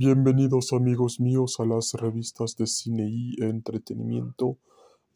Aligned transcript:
Bienvenidos 0.00 0.72
amigos 0.72 1.18
míos 1.18 1.58
a 1.58 1.64
las 1.64 1.94
revistas 1.94 2.54
de 2.54 2.68
cine 2.68 3.08
y 3.10 3.42
entretenimiento 3.42 4.56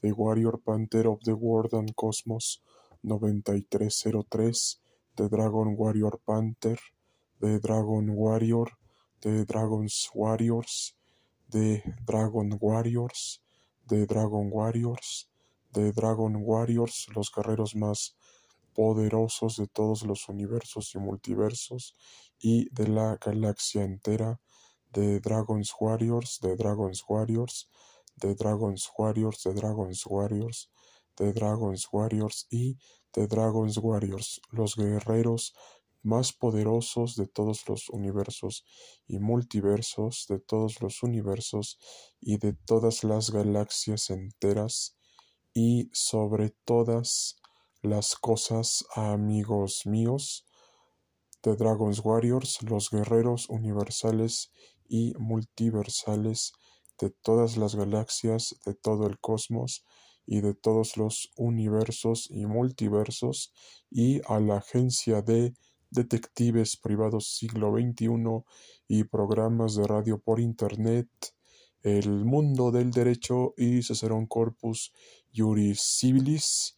de 0.02 0.10
Warrior 0.10 0.60
Panther 0.60 1.06
of 1.06 1.20
the 1.22 1.34
World 1.34 1.72
and 1.76 1.94
Cosmos 1.94 2.65
9303, 3.05 4.81
de 5.17 5.29
Dragon 5.29 5.76
Warrior 5.79 6.21
Panther, 6.25 6.81
de 7.39 7.60
Dragon 7.60 8.11
Warrior, 8.11 8.73
de 9.21 9.45
Dragons 9.45 10.11
Warriors, 10.14 10.96
de 11.46 11.85
Dragon 12.05 12.59
Warriors, 12.61 13.41
de 13.87 14.05
Dragon 14.07 14.49
Warriors, 14.51 15.29
de 15.73 15.93
Dragon 15.93 16.35
Warriors, 16.41 17.07
los 17.14 17.30
guerreros 17.33 17.77
más 17.77 18.17
poderosos 18.75 19.59
de 19.59 19.69
todos 19.69 20.03
los 20.03 20.29
universos 20.29 20.93
y 20.96 20.99
multiversos 20.99 21.95
y 22.41 22.69
de 22.75 22.89
la 22.89 23.17
galaxia 23.25 23.85
entera, 23.85 24.41
de 24.93 25.20
Dragon's 25.20 25.72
Warriors, 25.80 26.38
de 26.40 26.56
Dragon's 26.56 27.05
Warriors, 27.09 27.69
de 28.16 28.34
Dragon's 28.34 28.91
Warriors, 28.96 29.42
de 29.42 29.55
Dragon's 29.55 30.06
Warriors, 30.06 30.70
de 31.16 31.33
Dragon's 31.33 31.88
Warriors 31.92 32.46
y 32.50 32.78
de 33.12 33.27
Dragon's 33.27 33.78
Warriors, 33.78 34.41
los 34.50 34.77
guerreros 34.77 35.55
más 36.02 36.33
poderosos 36.33 37.14
de 37.16 37.27
todos 37.27 37.69
los 37.69 37.88
universos 37.88 38.64
y 39.06 39.19
multiversos 39.19 40.27
de 40.28 40.41
todos 40.41 40.80
los 40.80 41.02
universos 41.02 41.78
y 42.20 42.38
de 42.38 42.55
todas 42.55 43.05
las 43.05 43.30
galaxias 43.30 44.11
enteras 44.11 44.97
y 45.55 45.88
sobre 45.92 46.50
todas 46.64 47.36
las 47.83 48.16
cosas, 48.16 48.84
amigos 48.95 49.86
míos, 49.86 50.47
de 51.42 51.56
Dragon's 51.56 52.00
Warriors, 52.05 52.62
los 52.62 52.91
guerreros 52.91 53.48
universales 53.48 54.52
y 54.92 55.14
multiversales 55.19 56.52
de 57.00 57.09
todas 57.09 57.56
las 57.56 57.74
galaxias, 57.74 58.55
de 58.67 58.75
todo 58.75 59.06
el 59.06 59.19
cosmos 59.19 59.86
y 60.27 60.42
de 60.42 60.53
todos 60.53 60.98
los 60.98 61.33
universos 61.34 62.28
y 62.30 62.44
multiversos, 62.44 63.55
y 63.91 64.20
a 64.27 64.39
la 64.39 64.58
agencia 64.58 65.22
de 65.22 65.55
detectives 65.89 66.77
privados 66.77 67.34
siglo 67.34 67.72
XXI 67.72 68.44
y 68.86 69.05
programas 69.05 69.77
de 69.77 69.86
radio 69.86 70.19
por 70.19 70.41
Internet, 70.41 71.08
el 71.83 72.27
mundo 72.27 72.70
del 72.70 72.91
derecho 72.91 73.55
y 73.56 73.83
Cicerón 73.83 74.27
Corpus 74.27 74.92
Juris 75.34 75.80
Civilis, 75.80 76.77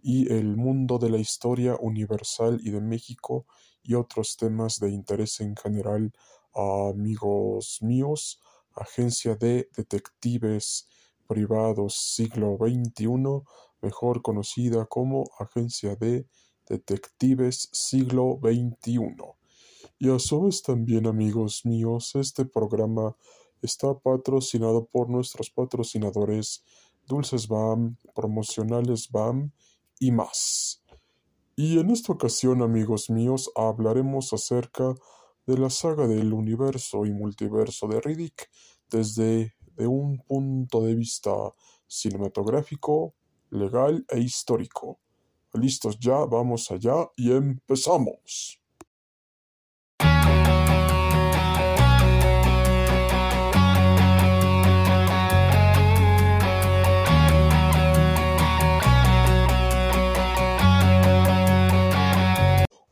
y 0.00 0.32
el 0.32 0.56
mundo 0.56 1.00
de 1.00 1.10
la 1.10 1.18
historia 1.18 1.76
universal 1.80 2.60
y 2.62 2.70
de 2.70 2.80
México 2.80 3.44
y 3.82 3.94
otros 3.94 4.36
temas 4.36 4.78
de 4.78 4.90
interés 4.90 5.40
en 5.40 5.56
general, 5.56 6.12
amigos 6.56 7.78
míos, 7.82 8.40
Agencia 8.74 9.34
de 9.34 9.68
Detectives 9.76 10.88
Privados 11.26 12.14
siglo 12.14 12.56
XXI, 12.58 13.42
mejor 13.82 14.22
conocida 14.22 14.86
como 14.86 15.24
Agencia 15.38 15.96
de 15.96 16.26
Detectives 16.68 17.68
siglo 17.72 18.38
XXI. 18.42 19.16
Y 19.98 20.10
a 20.10 20.18
su 20.18 20.42
vez 20.42 20.62
también, 20.62 21.06
amigos 21.06 21.64
míos, 21.64 22.14
este 22.14 22.44
programa 22.44 23.16
está 23.62 23.98
patrocinado 23.98 24.84
por 24.84 25.08
nuestros 25.08 25.50
patrocinadores 25.50 26.62
Dulces 27.06 27.48
BAM, 27.48 27.96
Promocionales 28.14 29.10
BAM 29.10 29.52
y 29.98 30.10
más. 30.10 30.82
Y 31.54 31.78
en 31.78 31.90
esta 31.90 32.12
ocasión, 32.12 32.62
amigos 32.62 33.08
míos, 33.08 33.50
hablaremos 33.54 34.32
acerca 34.32 34.94
de 35.46 35.58
la 35.58 35.70
saga 35.70 36.06
del 36.06 36.32
universo 36.32 37.06
y 37.06 37.12
multiverso 37.12 37.86
de 37.86 38.00
Riddick 38.00 38.50
desde 38.90 39.54
de 39.76 39.86
un 39.86 40.18
punto 40.18 40.82
de 40.82 40.94
vista 40.94 41.32
cinematográfico, 41.86 43.14
legal 43.50 44.04
e 44.08 44.20
histórico. 44.20 44.98
Listos 45.52 45.98
ya, 45.98 46.24
vamos 46.24 46.70
allá 46.70 47.10
y 47.16 47.32
empezamos. 47.32 48.60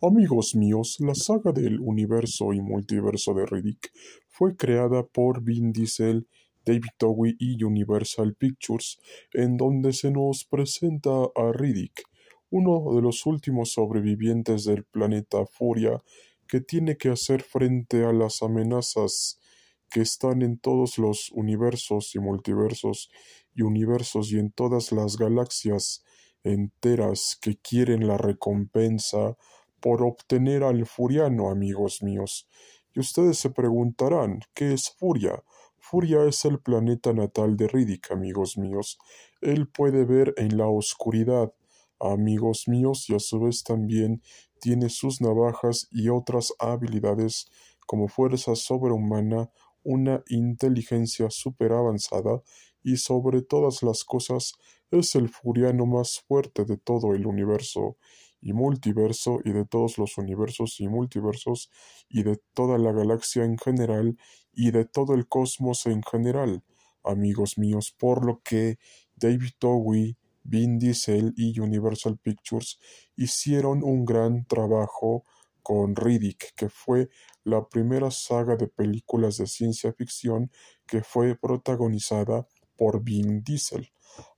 Amigos 0.06 0.54
míos, 0.54 0.98
la 1.00 1.14
saga 1.14 1.50
del 1.50 1.80
universo 1.80 2.52
y 2.52 2.60
multiverso 2.60 3.32
de 3.32 3.46
Riddick 3.46 3.90
fue 4.28 4.54
creada 4.54 5.02
por 5.02 5.42
Vin 5.42 5.72
Diesel, 5.72 6.28
David 6.62 6.90
Bowie 7.00 7.36
y 7.38 7.64
Universal 7.64 8.34
Pictures, 8.34 8.98
en 9.32 9.56
donde 9.56 9.94
se 9.94 10.10
nos 10.10 10.44
presenta 10.44 11.10
a 11.10 11.52
Riddick, 11.52 12.02
uno 12.50 12.94
de 12.94 13.00
los 13.00 13.24
últimos 13.24 13.72
sobrevivientes 13.72 14.66
del 14.66 14.84
planeta 14.84 15.46
Furia, 15.46 16.02
que 16.46 16.60
tiene 16.60 16.98
que 16.98 17.08
hacer 17.08 17.42
frente 17.42 18.04
a 18.04 18.12
las 18.12 18.42
amenazas 18.42 19.40
que 19.88 20.02
están 20.02 20.42
en 20.42 20.58
todos 20.58 20.98
los 20.98 21.30
universos 21.32 22.14
y 22.14 22.18
multiversos 22.18 23.08
y 23.54 23.62
universos 23.62 24.30
y 24.32 24.38
en 24.38 24.50
todas 24.50 24.92
las 24.92 25.16
galaxias 25.16 26.04
enteras 26.42 27.38
que 27.40 27.56
quieren 27.56 28.06
la 28.06 28.18
recompensa 28.18 29.38
por 29.84 30.02
obtener 30.02 30.64
al 30.64 30.86
Furiano, 30.86 31.50
amigos 31.50 32.02
míos. 32.02 32.48
Y 32.94 33.00
ustedes 33.00 33.36
se 33.36 33.50
preguntarán, 33.50 34.40
¿qué 34.54 34.72
es 34.72 34.90
Furia? 34.98 35.44
Furia 35.76 36.24
es 36.24 36.46
el 36.46 36.58
planeta 36.58 37.12
natal 37.12 37.58
de 37.58 37.68
Riddick, 37.68 38.10
amigos 38.10 38.56
míos. 38.56 38.96
Él 39.42 39.68
puede 39.68 40.06
ver 40.06 40.32
en 40.38 40.56
la 40.56 40.68
oscuridad, 40.68 41.52
amigos 42.00 42.66
míos, 42.66 43.10
y 43.10 43.14
a 43.14 43.18
su 43.18 43.40
vez 43.40 43.62
también 43.62 44.22
tiene 44.58 44.88
sus 44.88 45.20
navajas 45.20 45.86
y 45.90 46.08
otras 46.08 46.54
habilidades 46.58 47.50
como 47.86 48.08
fuerza 48.08 48.54
sobrehumana, 48.54 49.50
una 49.82 50.22
inteligencia 50.28 51.28
super 51.28 51.72
avanzada 51.72 52.40
y 52.82 52.96
sobre 52.96 53.42
todas 53.42 53.82
las 53.82 54.02
cosas 54.04 54.54
es 54.90 55.14
el 55.14 55.28
furiano 55.28 55.84
más 55.84 56.20
fuerte 56.26 56.64
de 56.64 56.78
todo 56.78 57.12
el 57.12 57.26
universo 57.26 57.98
y 58.44 58.52
multiverso 58.52 59.40
y 59.42 59.52
de 59.52 59.64
todos 59.64 59.96
los 59.96 60.18
universos 60.18 60.78
y 60.78 60.86
multiversos 60.86 61.70
y 62.10 62.24
de 62.24 62.38
toda 62.52 62.76
la 62.76 62.92
galaxia 62.92 63.42
en 63.44 63.56
general 63.56 64.18
y 64.52 64.70
de 64.70 64.84
todo 64.84 65.14
el 65.14 65.26
cosmos 65.26 65.86
en 65.86 66.02
general, 66.02 66.62
amigos 67.02 67.56
míos, 67.56 67.96
por 67.98 68.26
lo 68.26 68.42
que 68.44 68.78
David 69.16 69.54
Bowie, 69.58 70.18
Vin 70.42 70.78
Diesel 70.78 71.32
y 71.38 71.58
Universal 71.58 72.18
Pictures 72.18 72.78
hicieron 73.16 73.82
un 73.82 74.04
gran 74.04 74.44
trabajo 74.44 75.24
con 75.62 75.96
Riddick, 75.96 76.54
que 76.54 76.68
fue 76.68 77.08
la 77.44 77.66
primera 77.66 78.10
saga 78.10 78.56
de 78.56 78.68
películas 78.68 79.38
de 79.38 79.46
ciencia 79.46 79.94
ficción 79.94 80.50
que 80.86 81.02
fue 81.02 81.34
protagonizada 81.34 82.46
por 82.76 83.02
Vin 83.02 83.42
Diesel. 83.42 83.88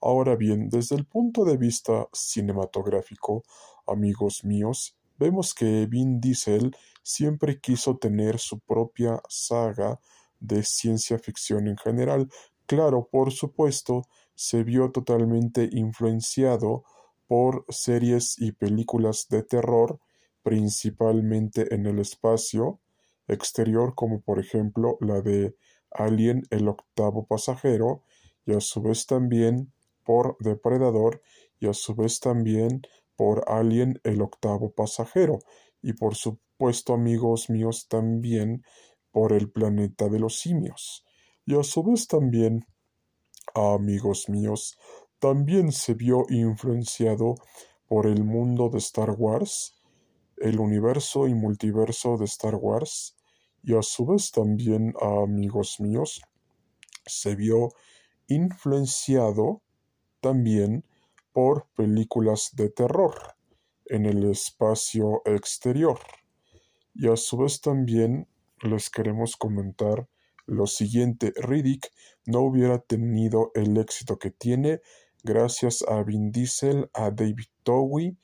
Ahora 0.01 0.37
bien, 0.37 0.69
desde 0.69 0.95
el 0.95 1.07
punto 1.07 1.45
de 1.45 1.57
vista 1.57 2.07
cinematográfico, 2.13 3.43
amigos 3.87 4.45
míos, 4.45 4.97
vemos 5.19 5.55
que 5.55 5.87
Vin 5.87 6.21
Diesel 6.21 6.77
siempre 7.03 7.61
quiso 7.61 7.97
tener 7.97 8.39
su 8.39 8.59
propia 8.59 9.21
saga 9.29 10.01
de 10.41 10.63
ciencia 10.63 11.19
ficción 11.19 11.69
en 11.69 11.77
general. 11.77 12.29
Claro, 12.67 13.09
por 13.11 13.33
supuesto, 13.33 14.03
se 14.35 14.65
vio 14.65 14.91
totalmente 14.91 15.69
influenciado 15.73 16.85
por 17.27 17.65
series 17.69 18.37
y 18.39 18.53
películas 18.53 19.27
de 19.31 19.43
terror, 19.43 19.99
principalmente 20.43 21.75
en 21.75 21.87
el 21.87 21.99
espacio 21.99 22.81
exterior, 23.27 23.95
como 23.95 24.21
por 24.21 24.39
ejemplo 24.39 24.99
la 25.01 25.21
de 25.21 25.57
Alien 25.91 26.43
el 26.51 26.69
octavo 26.69 27.27
pasajero, 27.27 28.03
y 28.45 28.55
a 28.55 28.61
su 28.61 28.81
vez 28.83 29.07
también 29.07 29.73
por 30.05 30.37
Depredador, 30.39 31.23
y 31.59 31.67
a 31.69 31.73
su 31.73 31.95
vez 31.95 32.21
también 32.21 32.83
por 33.17 33.45
Alien 33.49 34.01
el 34.05 34.23
octavo 34.23 34.71
pasajero. 34.71 35.39
Y 35.83 35.95
por 35.95 36.15
supuesto 36.15 36.95
amigos 36.95 37.51
míos 37.51 37.87
también 37.89 38.63
por 39.11 39.33
el 39.33 39.51
planeta 39.51 40.09
de 40.09 40.19
los 40.19 40.39
simios. 40.39 41.05
Y 41.45 41.59
a 41.59 41.63
su 41.63 41.83
vez 41.83 42.07
también 42.07 42.67
amigos 43.55 44.29
míos 44.29 44.79
también 45.19 45.73
se 45.73 45.95
vio 45.95 46.27
influenciado 46.29 47.37
por 47.87 48.07
el 48.07 48.25
mundo 48.25 48.69
de 48.69 48.79
Star 48.79 49.11
Wars 49.11 49.77
el 50.39 50.61
universo 50.61 51.27
y 51.29 51.35
multiverso 51.35 52.17
de 52.17 52.27
Star 52.27 52.55
Wars. 52.57 53.17
Y 53.63 53.75
a 53.75 53.83
su 53.83 54.07
vez 54.07 54.31
también 54.31 54.95
amigos 55.01 55.81
míos 55.81 56.21
se 57.05 57.35
vio 57.35 57.71
influenciado 58.29 59.63
también 60.21 60.85
por 61.37 61.67
películas 61.77 62.53
de 62.55 62.71
terror 62.71 63.15
en 63.85 64.07
el 64.07 64.25
espacio 64.25 65.21
exterior. 65.27 66.01
Y 66.95 67.09
a 67.09 67.17
su 67.19 67.37
vez 67.37 67.61
también 67.61 68.27
les 68.63 68.89
queremos 68.89 69.37
comentar 69.37 70.09
Lo 70.47 70.67
siguiente, 70.67 71.35
Riddick 71.37 71.93
no 72.25 72.41
hubiera 72.41 72.79
tenido 72.79 73.51
el 73.55 73.77
éxito 73.77 74.19
que 74.19 74.31
tiene 74.31 74.81
gracias 75.25 75.85
a 75.87 76.03
Vin 76.05 76.33
Diesel, 76.33 76.89
a 76.95 77.11
David 77.11 77.51
Bowie 77.67 78.17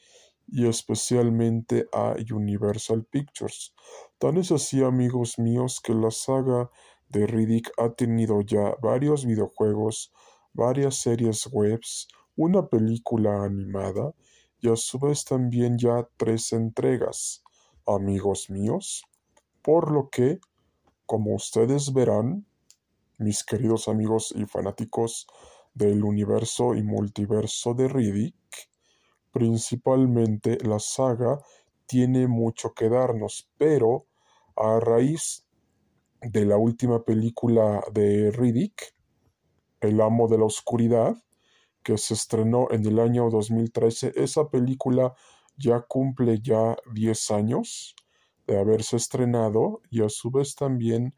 y 0.48 0.66
especialmente 0.66 1.88
a 1.92 2.14
Universal 2.32 3.04
Pictures. 3.04 3.74
Tan 4.16 4.38
es 4.38 4.50
así, 4.52 4.82
amigos 4.82 5.38
míos, 5.38 5.82
que 5.84 5.92
la 5.92 6.10
saga 6.10 6.70
de 7.10 7.26
Riddick 7.26 7.72
ha 7.76 7.92
tenido 7.92 8.40
ya 8.40 8.74
varios 8.80 9.26
videojuegos, 9.26 10.10
varias 10.54 10.96
series 10.96 11.46
webs, 11.52 12.08
una 12.36 12.66
película 12.66 13.44
animada 13.44 14.14
y 14.60 14.68
a 14.68 14.76
su 14.76 14.98
vez 14.98 15.24
también 15.24 15.78
ya 15.78 16.08
tres 16.16 16.52
entregas, 16.52 17.42
amigos 17.86 18.48
míos. 18.48 19.04
Por 19.60 19.90
lo 19.90 20.08
que, 20.08 20.40
como 21.06 21.34
ustedes 21.34 21.92
verán, 21.92 22.46
mis 23.18 23.44
queridos 23.44 23.88
amigos 23.88 24.32
y 24.36 24.46
fanáticos 24.46 25.26
del 25.74 26.04
universo 26.04 26.74
y 26.74 26.82
multiverso 26.82 27.74
de 27.74 27.88
Riddick, 27.88 28.34
principalmente 29.32 30.58
la 30.64 30.78
saga 30.78 31.40
tiene 31.86 32.26
mucho 32.26 32.72
que 32.74 32.88
darnos, 32.88 33.50
pero 33.58 34.06
a 34.56 34.78
raíz 34.80 35.46
de 36.20 36.44
la 36.44 36.56
última 36.56 37.04
película 37.04 37.82
de 37.92 38.30
Riddick, 38.30 38.94
El 39.80 40.00
amo 40.00 40.28
de 40.28 40.38
la 40.38 40.44
oscuridad, 40.44 41.16
que 41.82 41.98
se 41.98 42.14
estrenó 42.14 42.68
en 42.70 42.86
el 42.86 42.98
año 42.98 43.28
2013, 43.30 44.12
esa 44.16 44.48
película 44.48 45.14
ya 45.56 45.80
cumple 45.80 46.40
ya 46.40 46.76
10 46.92 47.30
años 47.30 47.94
de 48.46 48.58
haberse 48.58 48.96
estrenado 48.96 49.80
y 49.90 50.02
a 50.02 50.08
su 50.08 50.30
vez 50.30 50.54
también 50.54 51.14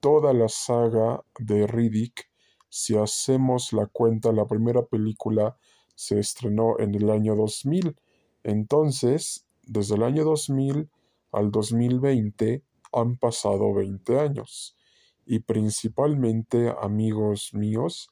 toda 0.00 0.32
la 0.32 0.48
saga 0.48 1.24
de 1.38 1.66
Riddick, 1.66 2.30
si 2.68 2.96
hacemos 2.96 3.72
la 3.72 3.86
cuenta, 3.86 4.32
la 4.32 4.46
primera 4.46 4.84
película 4.84 5.56
se 5.94 6.18
estrenó 6.18 6.78
en 6.80 6.94
el 6.94 7.08
año 7.08 7.36
2000. 7.36 7.96
Entonces, 8.42 9.46
desde 9.62 9.94
el 9.94 10.02
año 10.02 10.24
2000 10.24 10.90
al 11.30 11.50
2020 11.50 12.64
han 12.92 13.16
pasado 13.16 13.72
20 13.74 14.18
años. 14.18 14.76
Y 15.24 15.38
principalmente, 15.38 16.74
amigos 16.80 17.54
míos, 17.54 18.10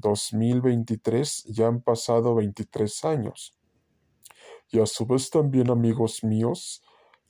2023 0.00 1.44
ya 1.44 1.66
han 1.66 1.80
pasado 1.80 2.34
23 2.34 3.04
años. 3.04 3.58
Y 4.70 4.80
a 4.80 4.86
su 4.86 5.06
vez 5.06 5.30
también, 5.30 5.70
amigos 5.70 6.24
míos, 6.24 6.82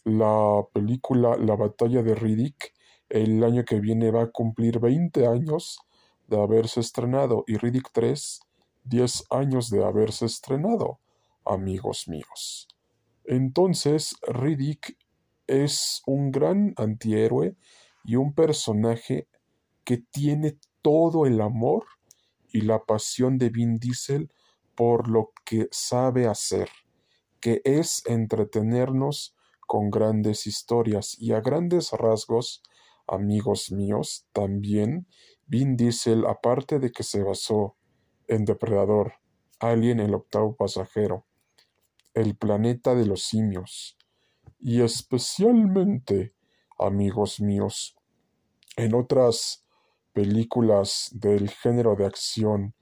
la 0.04 0.62
película 0.72 1.36
La 1.36 1.56
batalla 1.56 2.02
de 2.02 2.14
Riddick 2.14 2.72
el 3.08 3.42
año 3.42 3.64
que 3.64 3.80
viene 3.80 4.10
va 4.10 4.22
a 4.22 4.30
cumplir 4.30 4.80
20 4.80 5.26
años 5.26 5.78
de 6.26 6.40
haberse 6.40 6.80
estrenado 6.80 7.44
y 7.46 7.56
Riddick 7.56 7.90
3 7.92 8.40
10 8.84 9.24
años 9.30 9.70
de 9.70 9.84
haberse 9.84 10.26
estrenado, 10.26 10.98
amigos 11.44 12.08
míos. 12.08 12.68
Entonces, 13.24 14.16
Riddick 14.26 14.96
es 15.46 16.02
un 16.06 16.30
gran 16.30 16.72
antihéroe 16.76 17.56
y 18.04 18.16
un 18.16 18.34
personaje 18.34 19.28
que 19.84 19.98
tiene 19.98 20.58
todo 20.80 21.26
el 21.26 21.40
amor 21.40 21.84
y 22.52 22.62
la 22.62 22.84
pasión 22.84 23.38
de 23.38 23.50
Vin 23.50 23.78
Diesel 23.78 24.32
por 24.74 25.08
lo 25.08 25.32
que 25.44 25.68
sabe 25.70 26.26
hacer, 26.26 26.68
que 27.40 27.60
es 27.64 28.02
entretenernos 28.06 29.36
con 29.66 29.90
grandes 29.90 30.46
historias 30.46 31.16
y 31.18 31.32
a 31.32 31.40
grandes 31.40 31.90
rasgos, 31.92 32.62
amigos 33.06 33.72
míos, 33.72 34.26
también 34.32 35.06
Vin 35.46 35.76
Diesel, 35.76 36.26
aparte 36.26 36.78
de 36.78 36.90
que 36.92 37.02
se 37.02 37.22
basó 37.22 37.76
en 38.28 38.44
Depredador, 38.44 39.14
Alien 39.58 39.98
el 39.98 40.14
octavo 40.14 40.54
pasajero, 40.54 41.26
El 42.14 42.36
planeta 42.36 42.94
de 42.94 43.06
los 43.06 43.22
simios, 43.22 43.96
y 44.58 44.82
especialmente, 44.82 46.34
amigos 46.78 47.40
míos, 47.40 47.96
en 48.76 48.94
otras 48.94 49.64
películas 50.18 51.10
del 51.12 51.48
género 51.48 51.94
de 51.94 52.04
acción 52.04 52.74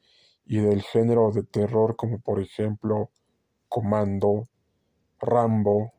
y 0.46 0.56
del 0.56 0.80
género 0.80 1.30
de 1.32 1.42
terror 1.42 1.94
como 1.94 2.18
por 2.18 2.40
ejemplo 2.40 3.10
Comando, 3.68 4.48
Rambo 5.20 5.92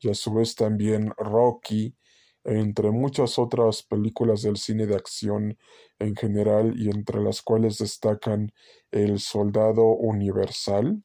y 0.00 0.10
a 0.10 0.14
su 0.14 0.34
vez 0.34 0.56
también 0.56 1.12
Rocky 1.16 1.94
entre 2.42 2.90
muchas 2.90 3.38
otras 3.38 3.84
películas 3.84 4.42
del 4.42 4.56
cine 4.56 4.86
de 4.86 4.96
acción 4.96 5.56
en 6.00 6.16
general 6.16 6.74
y 6.76 6.90
entre 6.90 7.22
las 7.22 7.40
cuales 7.40 7.78
destacan 7.78 8.52
El 8.90 9.20
Soldado 9.20 9.84
Universal 9.84 11.04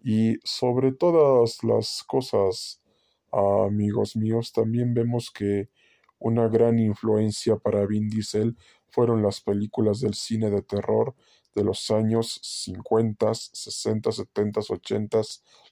y 0.00 0.36
sobre 0.44 0.92
todas 0.92 1.64
las 1.64 2.04
cosas, 2.06 2.80
amigos 3.32 4.14
míos, 4.14 4.52
también 4.52 4.94
vemos 4.94 5.32
que 5.32 5.70
una 6.18 6.48
gran 6.48 6.78
influencia 6.78 7.56
para 7.56 7.86
Vin 7.86 8.08
Diesel 8.08 8.56
fueron 8.96 9.22
las 9.22 9.42
películas 9.42 10.00
del 10.00 10.14
cine 10.14 10.48
de 10.48 10.62
terror 10.62 11.14
de 11.54 11.62
los 11.62 11.90
años 11.90 12.40
50, 12.42 13.34
60, 13.34 14.10
70, 14.10 14.60
80, 14.70 15.20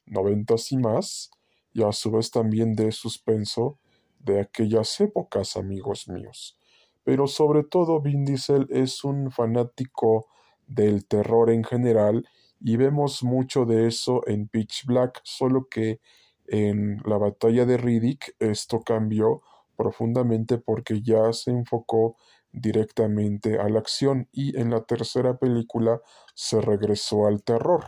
90 0.04 0.54
y 0.70 0.76
más, 0.76 1.30
y 1.72 1.82
a 1.82 1.92
su 1.92 2.10
vez 2.10 2.30
también 2.30 2.74
de 2.74 2.92
suspenso 2.92 3.78
de 4.18 4.42
aquellas 4.42 5.00
épocas, 5.00 5.56
amigos 5.56 6.06
míos. 6.06 6.58
Pero 7.02 7.26
sobre 7.26 7.64
todo 7.64 8.02
Vin 8.02 8.26
Diesel 8.26 8.66
es 8.68 9.04
un 9.04 9.30
fanático 9.30 10.26
del 10.66 11.06
terror 11.06 11.48
en 11.48 11.64
general 11.64 12.28
y 12.60 12.76
vemos 12.76 13.22
mucho 13.22 13.64
de 13.64 13.86
eso 13.86 14.20
en 14.26 14.48
Pitch 14.48 14.84
Black, 14.84 15.22
solo 15.24 15.66
que 15.70 15.98
en 16.46 16.98
la 17.06 17.16
batalla 17.16 17.64
de 17.64 17.78
Riddick 17.78 18.36
esto 18.38 18.82
cambió 18.82 19.40
profundamente 19.76 20.58
porque 20.58 21.00
ya 21.00 21.32
se 21.32 21.52
enfocó 21.52 22.16
directamente 22.54 23.58
a 23.58 23.68
la 23.68 23.80
acción 23.80 24.28
y 24.32 24.58
en 24.58 24.70
la 24.70 24.84
tercera 24.84 25.36
película 25.36 26.00
se 26.34 26.60
regresó 26.60 27.26
al 27.26 27.42
terror. 27.42 27.84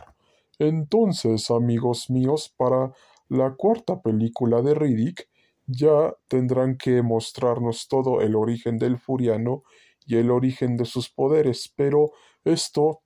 Entonces, 0.59 1.49
amigos 1.49 2.09
míos, 2.09 2.53
para 2.55 2.91
la 3.29 3.55
cuarta 3.55 4.01
película 4.01 4.61
de 4.61 4.73
Riddick 4.73 5.29
ya 5.67 6.13
tendrán 6.27 6.77
que 6.77 7.01
mostrarnos 7.01 7.87
todo 7.87 8.21
el 8.21 8.35
origen 8.35 8.77
del 8.77 8.97
furiano 8.97 9.63
y 10.05 10.15
el 10.15 10.31
origen 10.31 10.77
de 10.77 10.85
sus 10.85 11.09
poderes, 11.09 11.73
pero 11.75 12.11
esto 12.45 13.01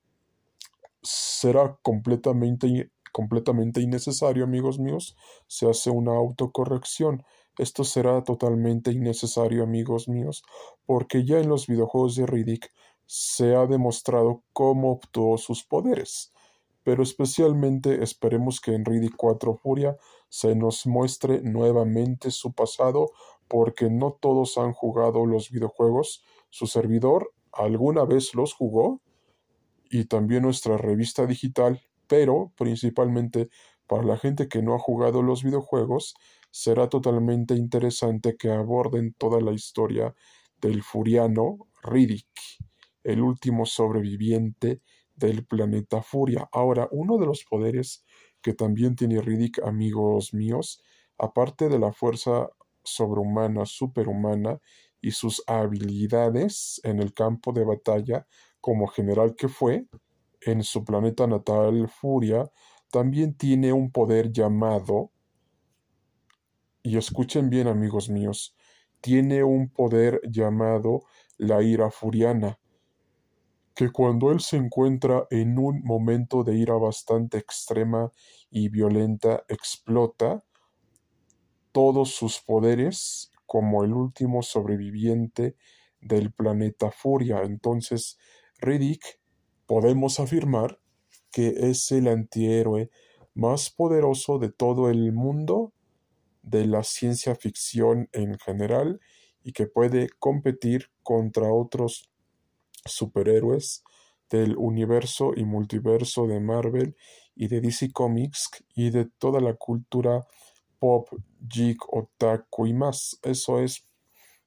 será 1.02 1.78
completamente, 1.82 2.92
completamente 3.12 3.82
innecesario, 3.82 4.44
amigos 4.44 4.80
míos. 4.80 5.16
Se 5.48 5.68
hace 5.68 5.90
una 5.90 6.12
autocorrección. 6.14 7.24
Esto 7.62 7.84
será 7.84 8.24
totalmente 8.24 8.92
innecesario, 8.92 9.62
amigos 9.62 10.08
míos, 10.08 10.44
porque 10.88 11.24
ya 11.24 11.38
en 11.38 11.48
los 11.48 11.68
videojuegos 11.68 12.16
de 12.16 12.26
Riddick 12.26 12.72
se 13.06 13.54
ha 13.54 13.68
demostrado 13.68 14.42
cómo 14.52 14.94
obtuvo 14.94 15.38
sus 15.38 15.64
poderes. 15.64 16.34
Pero 16.82 17.04
especialmente 17.04 18.04
esperemos 18.04 18.62
que 18.62 18.74
en 18.74 18.84
Riddick 18.84 19.16
4 19.16 19.54
Furia 19.54 19.96
se 20.28 20.56
nos 20.56 20.88
muestre 20.88 21.44
nuevamente 21.44 22.32
su 22.32 22.52
pasado, 22.52 23.12
porque 23.48 23.92
no 23.92 24.18
todos 24.20 24.58
han 24.58 24.74
jugado 24.74 25.28
los 25.28 25.52
videojuegos. 25.52 26.24
Su 26.50 26.66
servidor 26.66 27.32
alguna 27.52 28.06
vez 28.06 28.34
los 28.34 28.56
jugó 28.56 29.02
y 29.88 30.06
también 30.06 30.42
nuestra 30.42 30.78
revista 30.78 31.28
digital, 31.28 31.80
pero 32.08 32.52
principalmente 32.58 33.52
para 33.86 34.02
la 34.02 34.18
gente 34.18 34.48
que 34.48 34.64
no 34.64 34.74
ha 34.74 34.80
jugado 34.80 35.22
los 35.22 35.44
videojuegos, 35.44 36.16
será 36.52 36.90
totalmente 36.90 37.56
interesante 37.56 38.36
que 38.38 38.52
aborden 38.52 39.14
toda 39.18 39.42
la 39.42 39.52
historia 39.52 40.14
del 40.62 40.84
furiano 40.84 41.68
Riddick, 41.84 42.28
el 43.04 43.22
último 43.22 43.66
sobreviviente 43.66 44.82
del 45.16 45.46
planeta 45.46 46.02
Furia. 46.02 46.50
Ahora, 46.52 46.88
uno 46.92 47.18
de 47.18 47.26
los 47.26 47.44
poderes 47.46 48.06
que 48.42 48.54
también 48.54 48.96
tiene 48.96 49.22
Riddick, 49.22 49.60
amigos 49.64 50.34
míos, 50.34 50.82
aparte 51.18 51.70
de 51.70 51.80
la 51.80 51.94
fuerza 51.94 52.50
sobrehumana, 52.84 53.66
superhumana 53.66 54.60
y 55.02 55.12
sus 55.12 55.44
habilidades 55.48 56.82
en 56.84 57.00
el 57.00 57.14
campo 57.14 57.54
de 57.54 57.64
batalla 57.64 58.28
como 58.60 58.88
general 58.88 59.36
que 59.36 59.48
fue, 59.48 59.88
en 60.42 60.64
su 60.64 60.84
planeta 60.84 61.28
natal 61.28 61.88
Furia, 61.88 62.52
también 62.92 63.36
tiene 63.36 63.74
un 63.74 63.92
poder 63.92 64.32
llamado, 64.32 65.12
y 66.84 66.98
escuchen 66.98 67.50
bien 67.50 67.68
amigos 67.68 68.10
míos, 68.10 68.56
tiene 69.02 69.44
un 69.44 69.70
poder 69.70 70.22
llamado 70.30 71.04
la 71.38 71.62
ira 71.64 71.90
furiana, 71.90 72.60
que 73.74 73.90
cuando 73.90 74.32
él 74.32 74.42
se 74.42 74.58
encuentra 74.58 75.26
en 75.30 75.58
un 75.58 75.82
momento 75.84 76.44
de 76.44 76.56
ira 76.56 76.76
bastante 76.76 77.38
extrema 77.38 78.12
y 78.50 78.70
violenta, 78.70 79.44
explota 79.48 80.44
todos 81.72 82.12
sus 82.12 82.40
poderes 82.42 83.32
como 83.46 83.84
el 83.84 83.94
último 83.94 84.44
sobreviviente 84.44 85.56
del 86.00 86.32
planeta 86.32 86.92
Furia. 86.92 87.42
Entonces, 87.44 88.18
Riddick 88.60 89.20
podemos 89.66 90.20
afirmar 90.20 90.80
que 91.32 91.70
es 91.70 91.92
el 91.92 92.08
antihéroe 92.08 92.90
más 93.34 93.70
poderoso 93.70 94.38
de 94.38 94.52
todo 94.52 94.90
el 94.90 95.14
mundo 95.14 95.74
de 96.42 96.66
la 96.66 96.84
ciencia 96.84 97.36
ficción 97.36 98.10
en 98.14 98.38
general 98.40 99.00
y 99.44 99.54
que 99.54 99.68
puede 99.68 100.10
competir 100.20 100.92
contra 101.04 101.52
otros 101.52 102.10
superhéroes 102.86 103.84
del 104.30 104.56
universo 104.58 105.34
y 105.36 105.44
multiverso 105.44 106.26
de 106.28 106.40
Marvel 106.40 106.96
y 107.36 107.48
de 107.48 107.62
DC 107.62 107.92
Comics 107.92 108.50
y 108.76 108.90
de 108.90 109.06
toda 109.18 109.40
la 109.42 109.56
cultura 109.56 110.26
pop, 110.80 111.10
geek, 111.40 111.78
otaku 111.94 112.68
y 112.68 112.74
más. 112.74 113.20
Eso 113.22 113.60
es 113.60 113.86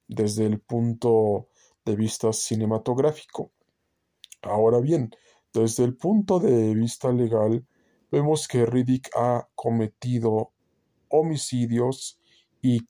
desde 0.08 0.46
el 0.46 0.60
punto 0.60 1.48
de 1.84 1.96
vista 1.96 2.32
cinematográfico. 2.32 3.52
Ahora 4.42 4.80
bien, 4.80 5.10
desde 5.52 5.84
el 5.84 5.96
punto 5.96 6.40
de 6.40 6.74
vista 6.74 7.12
legal, 7.12 7.66
vemos 8.10 8.48
que 8.48 8.66
Riddick 8.66 9.10
ha 9.16 9.48
cometido 9.54 10.53
homicidios 11.08 12.20
y, 12.62 12.86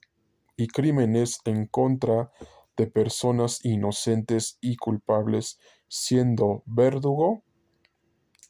crímenes 0.72 1.40
en 1.44 1.66
contra 1.66 2.30
de 2.76 2.86
personas 2.86 3.64
inocentes 3.64 4.58
y 4.60 4.76
culpables, 4.76 5.58
siendo 5.88 6.62
verdugo, 6.64 7.42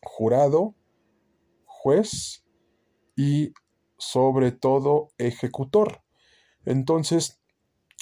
jurado, 0.03 0.75
juez 1.65 2.45
y 3.17 3.53
sobre 3.97 4.53
todo 4.53 5.09
ejecutor. 5.19 6.03
Entonces, 6.67 7.41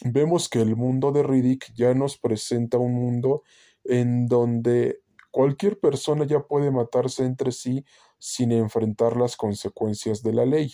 vemos 0.04 0.48
que 0.48 0.60
el 0.60 0.76
mundo 0.76 1.12
de 1.12 1.22
Riddick 1.22 1.72
ya 1.74 1.94
nos 1.94 2.18
presenta 2.18 2.78
un 2.78 2.94
mundo 2.94 3.42
en 3.84 4.26
donde 4.26 5.00
cualquier 5.30 5.80
persona 5.80 6.24
ya 6.26 6.40
puede 6.40 6.70
matarse 6.70 7.24
entre 7.24 7.52
sí 7.52 7.84
sin 8.18 8.52
enfrentar 8.52 9.16
las 9.16 9.36
consecuencias 9.36 10.22
de 10.22 10.32
la 10.32 10.44
ley. 10.44 10.72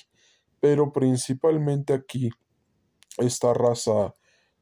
Pero 0.60 0.92
principalmente 0.92 1.92
aquí, 1.92 2.30
esta 3.18 3.54
raza 3.54 4.14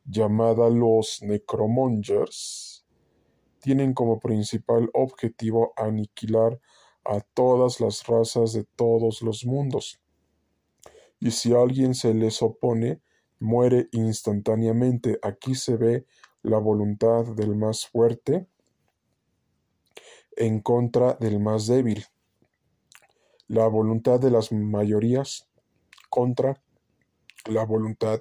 llamada 0.05 0.71
los 0.71 1.23
Necromongers 1.23 2.87
tienen 3.61 3.95
como 3.95 4.21
principal 4.21 4.91
objetivo 4.93 5.73
aniquilar 5.77 6.61
a 7.05 7.21
todas 7.21 7.81
las 7.81 8.07
razas 8.07 8.53
de 8.53 8.65
todos 8.77 9.23
los 9.23 9.45
mundos. 9.45 10.01
Y 11.19 11.31
si 11.31 11.55
alguien 11.55 11.95
se 11.95 12.15
les 12.15 12.43
opone, 12.43 13.01
muere 13.39 13.89
instantáneamente. 13.93 15.19
Aquí 15.23 15.55
se 15.55 15.77
ve 15.77 16.07
la 16.43 16.59
voluntad 16.59 17.25
del 17.35 17.57
más 17.57 17.87
fuerte 17.87 18.47
en 20.37 20.61
contra 20.61 21.15
del 21.15 21.41
más 21.41 21.67
débil. 21.67 22.05
La 23.49 23.67
voluntad 23.69 24.21
de 24.21 24.31
las 24.31 24.53
mayorías 24.53 25.46
contra 26.17 26.63
la 27.45 27.67
voluntad 27.67 28.21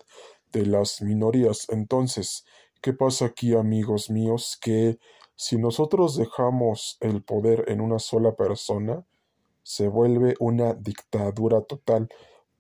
de 0.52 0.66
las 0.66 1.02
minorías. 1.02 1.68
Entonces, 1.70 2.46
¿qué 2.82 2.92
pasa 2.92 3.28
aquí, 3.28 3.56
amigos 3.56 4.10
míos? 4.10 4.58
Que 4.60 5.00
si 5.38 5.58
nosotros 5.58 6.18
dejamos 6.18 6.98
el 7.00 7.24
poder 7.24 7.64
en 7.70 7.80
una 7.80 8.00
sola 8.00 8.36
persona, 8.36 9.06
se 9.64 9.88
vuelve 9.88 10.36
una 10.42 10.74
dictadura 10.74 11.62
total. 11.62 12.10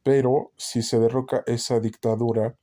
Pero 0.04 0.54
si 0.56 0.82
se 0.82 1.00
derroca 1.00 1.44
esa 1.48 1.82
dictadura, 1.82 2.56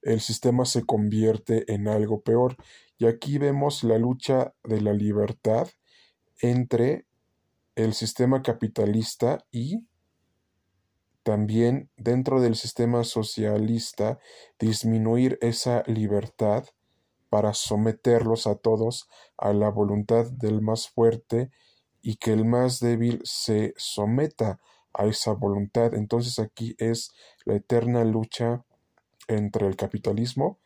el 0.00 0.22
sistema 0.22 0.64
se 0.64 0.86
convierte 0.86 1.70
en 1.70 1.86
algo 1.86 2.22
peor. 2.22 2.56
Y 2.96 3.04
aquí 3.04 3.36
vemos 3.36 3.84
la 3.84 3.98
lucha 3.98 4.54
de 4.64 4.80
la 4.80 4.94
libertad 4.94 5.68
entre 6.40 7.04
el 7.74 7.92
sistema 7.92 8.40
capitalista 8.40 9.44
y 9.50 9.84
también 11.22 11.90
dentro 11.96 12.40
del 12.40 12.56
sistema 12.56 13.04
socialista 13.04 14.18
disminuir 14.58 15.38
esa 15.40 15.82
libertad 15.86 16.64
para 17.30 17.54
someterlos 17.54 18.46
a 18.46 18.56
todos 18.56 19.08
a 19.38 19.52
la 19.52 19.70
voluntad 19.70 20.26
del 20.30 20.60
más 20.60 20.88
fuerte 20.88 21.50
y 22.02 22.16
que 22.16 22.32
el 22.32 22.44
más 22.44 22.80
débil 22.80 23.20
se 23.24 23.72
someta 23.76 24.60
a 24.92 25.06
esa 25.06 25.32
voluntad. 25.32 25.94
Entonces 25.94 26.38
aquí 26.38 26.74
es 26.78 27.12
la 27.44 27.54
eterna 27.54 28.04
lucha 28.04 28.64
entre 29.28 29.66
el 29.66 29.76
capitalismo, 29.76 30.58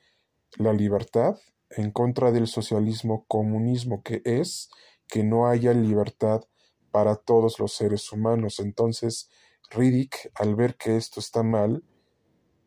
la 0.56 0.72
libertad, 0.72 1.36
en 1.70 1.90
contra 1.90 2.32
del 2.32 2.46
socialismo 2.46 3.24
comunismo, 3.28 4.02
que 4.02 4.22
es 4.24 4.70
que 5.08 5.22
no 5.22 5.48
haya 5.48 5.72
libertad 5.72 6.42
para 6.90 7.16
todos 7.16 7.58
los 7.58 7.72
seres 7.74 8.10
humanos. 8.12 8.58
Entonces, 8.58 9.28
Riddick, 9.70 10.30
al 10.34 10.54
ver 10.54 10.76
que 10.76 10.96
esto 10.96 11.20
está 11.20 11.42
mal, 11.42 11.84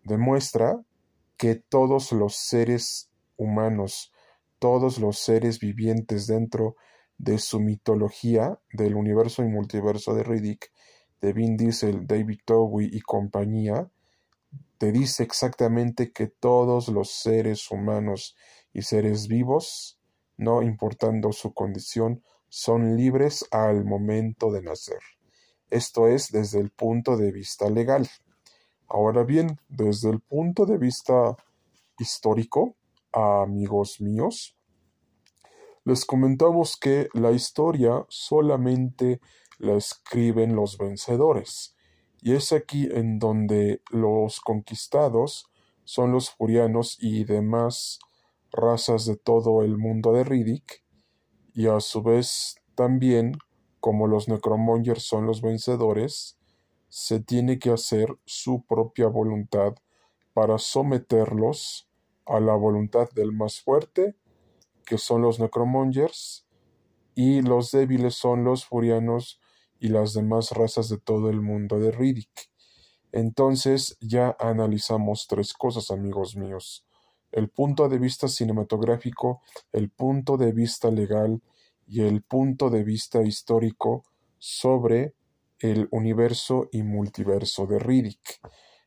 demuestra 0.03 0.79
que 1.37 1.55
todos 1.55 2.11
los 2.11 2.35
seres 2.35 3.09
humanos, 3.37 4.11
todos 4.59 4.99
los 4.99 5.19
seres 5.19 5.59
vivientes 5.59 6.27
dentro 6.27 6.75
de 7.17 7.37
su 7.37 7.59
mitología 7.59 8.59
del 8.73 8.95
universo 8.95 9.43
y 9.43 9.47
multiverso 9.47 10.13
de 10.13 10.23
Riddick, 10.23 10.71
de 11.21 11.33
Vin 11.33 11.57
Diesel, 11.57 12.07
David 12.07 12.39
Bowie 12.47 12.89
y 12.91 13.01
compañía, 13.01 13.89
te 14.77 14.91
dice 14.91 15.23
exactamente 15.23 16.11
que 16.11 16.27
todos 16.27 16.87
los 16.87 17.11
seres 17.11 17.69
humanos 17.69 18.37
y 18.73 18.83
seres 18.83 19.27
vivos, 19.27 19.99
no 20.37 20.61
importando 20.61 21.33
su 21.33 21.53
condición, 21.53 22.23
son 22.47 22.95
libres 22.95 23.45
al 23.51 23.83
momento 23.83 24.51
de 24.51 24.61
nacer. 24.61 24.99
Esto 25.69 26.07
es 26.07 26.31
desde 26.31 26.59
el 26.59 26.71
punto 26.71 27.17
de 27.17 27.31
vista 27.31 27.69
legal. 27.69 28.09
Ahora 28.87 29.23
bien, 29.23 29.59
desde 29.67 30.09
el 30.09 30.19
punto 30.19 30.65
de 30.65 30.77
vista 30.77 31.35
histórico, 31.99 32.75
amigos 33.11 34.01
míos, 34.01 34.55
les 35.85 36.05
comentamos 36.05 36.77
que 36.77 37.09
la 37.13 37.31
historia 37.31 38.05
solamente 38.09 39.19
la 39.57 39.75
escriben 39.75 40.55
los 40.55 40.77
vencedores. 40.77 41.75
Y 42.21 42.33
es 42.33 42.51
aquí 42.51 42.89
en 42.91 43.19
donde 43.19 43.81
los 43.91 44.39
conquistados 44.41 45.45
son 45.83 46.11
los 46.11 46.31
furianos 46.31 46.97
y 46.99 47.23
demás 47.23 47.99
razas 48.51 49.05
de 49.05 49.15
todo 49.15 49.63
el 49.63 49.77
mundo 49.77 50.11
de 50.13 50.23
Riddick, 50.23 50.83
y 51.53 51.67
a 51.67 51.79
su 51.79 52.01
vez 52.01 52.55
también, 52.75 53.37
como 53.79 54.07
los 54.07 54.27
necromongers 54.27 55.03
son 55.03 55.25
los 55.25 55.41
vencedores, 55.41 56.37
se 56.89 57.19
tiene 57.19 57.59
que 57.59 57.71
hacer 57.71 58.17
su 58.25 58.63
propia 58.63 59.07
voluntad 59.07 59.75
para 60.33 60.57
someterlos 60.57 61.87
a 62.25 62.39
la 62.39 62.55
voluntad 62.55 63.09
del 63.11 63.31
más 63.31 63.61
fuerte, 63.61 64.15
que 64.85 64.97
son 64.97 65.21
los 65.21 65.39
necromongers, 65.39 66.45
y 67.15 67.41
los 67.41 67.71
débiles 67.71 68.15
son 68.15 68.43
los 68.43 68.65
furianos 68.65 69.39
y 69.79 69.89
las 69.89 70.13
demás 70.13 70.51
razas 70.51 70.89
de 70.89 70.97
todo 70.97 71.29
el 71.29 71.41
mundo 71.41 71.79
de 71.79 71.91
Riddick. 71.91 72.49
Entonces 73.11 73.97
ya 73.99 74.35
analizamos 74.39 75.27
tres 75.27 75.53
cosas, 75.53 75.91
amigos 75.91 76.35
míos. 76.35 76.85
El 77.31 77.49
punto 77.49 77.89
de 77.89 77.99
vista 77.99 78.27
cinematográfico, 78.27 79.41
el 79.71 79.89
punto 79.89 80.37
de 80.37 80.51
vista 80.51 80.89
legal 80.91 81.41
y 81.89 82.01
el 82.01 82.21
punto 82.21 82.69
de 82.69 82.83
vista 82.83 83.23
histórico 83.23 84.05
sobre 84.37 85.15
el 85.59 85.87
universo 85.91 86.69
y 86.71 86.83
multiverso 86.83 87.65
de 87.65 87.79
Riddick. 87.79 88.39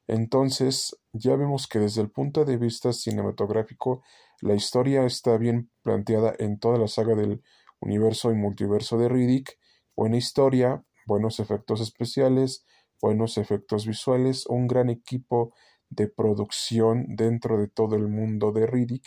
Entonces, 0.07 0.97
ya 1.13 1.37
vemos 1.37 1.67
que 1.67 1.81
desde 1.81 2.01
el 2.01 2.11
punto 2.11 2.45
de 2.45 2.57
vista 2.57 2.93
cinematográfico, 2.93 4.03
la 4.41 4.55
historia 4.55 5.05
está 5.05 5.37
bien 5.37 5.71
planteada 5.83 6.35
en 6.39 6.59
toda 6.59 6.79
la 6.79 6.89
saga 6.89 7.15
del 7.15 7.43
universo 7.81 8.31
y 8.31 8.35
multiverso 8.35 8.97
de 8.97 9.09
Riddick 9.09 9.59
Buena 9.95 10.17
historia, 10.17 10.83
buenos 11.07 11.39
efectos 11.39 11.83
especiales, 11.83 12.65
buenos 13.03 13.37
efectos 13.37 13.87
visuales, 13.87 14.47
un 14.47 14.67
gran 14.67 14.89
equipo 14.89 15.53
de 15.91 16.09
producción 16.09 17.05
dentro 17.15 17.59
de 17.59 17.69
todo 17.69 17.95
el 17.97 18.09
mundo 18.09 18.53
de 18.53 18.67
Riddick 18.67 19.05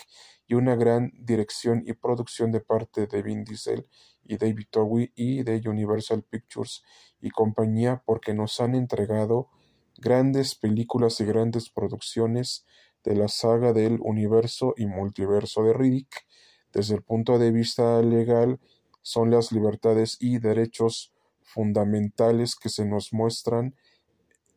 y 0.48 0.54
una 0.54 0.76
gran 0.76 1.12
dirección 1.18 1.84
y 1.86 1.94
producción 1.94 2.52
de 2.52 2.62
parte 2.62 3.08
de 3.08 3.22
Vin 3.22 3.44
Diesel 3.44 3.88
y 4.24 4.38
David 4.38 4.68
Bowie 4.74 5.12
y 5.16 5.44
de 5.44 5.62
Universal 5.66 6.24
Pictures 6.24 6.84
y 7.22 7.30
compañía 7.30 8.04
porque 8.06 8.34
nos 8.34 8.60
han 8.60 8.76
entregado 8.76 9.50
grandes 9.98 10.56
películas 10.56 11.20
y 11.22 11.26
grandes 11.26 11.70
producciones 11.70 12.66
de 13.04 13.16
la 13.16 13.28
saga 13.28 13.74
del 13.74 14.00
universo 14.02 14.74
y 14.78 14.88
multiverso 14.88 15.64
de 15.64 15.74
Riddick. 15.74 16.26
Desde 16.74 16.96
el 16.96 17.04
punto 17.04 17.40
de 17.40 17.52
vista 17.52 18.02
legal 18.02 18.60
son 19.02 19.32
las 19.32 19.52
libertades 19.52 20.18
y 20.20 20.40
derechos 20.40 21.14
fundamentales 21.42 22.56
que 22.56 22.70
se 22.70 22.86
nos 22.86 23.14
muestran 23.14 23.76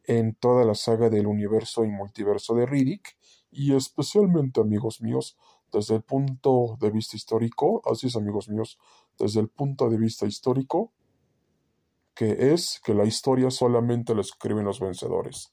en 0.04 0.34
toda 0.34 0.64
la 0.64 0.74
saga 0.74 1.10
del 1.10 1.26
universo 1.26 1.84
y 1.84 1.88
multiverso 1.88 2.54
de 2.54 2.64
Riddick, 2.64 3.16
y 3.50 3.74
especialmente, 3.74 4.60
amigos 4.60 5.02
míos, 5.02 5.36
desde 5.72 5.96
el 5.96 6.02
punto 6.02 6.76
de 6.80 6.90
vista 6.90 7.16
histórico, 7.16 7.82
así 7.84 8.06
es 8.08 8.16
amigos 8.16 8.48
míos, 8.48 8.78
desde 9.18 9.40
el 9.40 9.48
punto 9.48 9.88
de 9.88 9.98
vista 9.98 10.26
histórico, 10.26 10.92
que 12.14 12.52
es 12.52 12.80
que 12.84 12.94
la 12.94 13.04
historia 13.04 13.50
solamente 13.50 14.14
la 14.14 14.22
escriben 14.22 14.64
los 14.64 14.80
vencedores. 14.80 15.52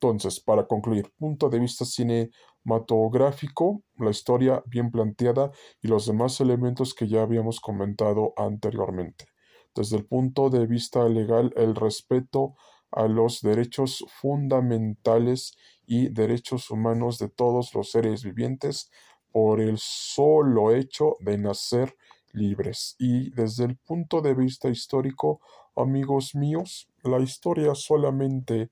Entonces, 0.00 0.40
para 0.40 0.66
concluir, 0.66 1.12
punto 1.18 1.48
de 1.48 1.58
vista 1.58 1.84
cinematográfico, 1.84 3.82
la 3.96 4.10
historia 4.10 4.62
bien 4.66 4.90
planteada 4.90 5.50
y 5.80 5.88
los 5.88 6.06
demás 6.06 6.40
elementos 6.40 6.94
que 6.94 7.08
ya 7.08 7.22
habíamos 7.22 7.60
comentado 7.60 8.34
anteriormente. 8.36 9.26
Desde 9.74 9.96
el 9.96 10.06
punto 10.06 10.50
de 10.50 10.66
vista 10.66 11.08
legal, 11.08 11.52
el 11.56 11.74
respeto 11.74 12.56
a 12.90 13.08
los 13.08 13.40
derechos 13.40 14.04
fundamentales 14.20 15.56
y 15.86 16.08
derechos 16.08 16.70
humanos 16.70 17.18
de 17.18 17.28
todos 17.28 17.74
los 17.74 17.90
seres 17.90 18.22
vivientes 18.22 18.90
por 19.30 19.60
el 19.60 19.78
solo 19.78 20.74
hecho 20.74 21.16
de 21.20 21.38
nacer 21.38 21.94
libres. 22.32 22.96
Y 22.98 23.30
desde 23.30 23.64
el 23.64 23.76
punto 23.76 24.20
de 24.20 24.34
vista 24.34 24.68
histórico, 24.68 25.40
amigos 25.74 26.34
míos, 26.34 26.88
la 27.02 27.18
historia 27.20 27.74
solamente 27.74 28.70